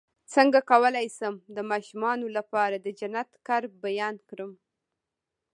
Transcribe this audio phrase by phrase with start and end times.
[0.33, 4.51] څنګه کولی شم د ماشومانو لپاره د جنت د قرب بیان کړم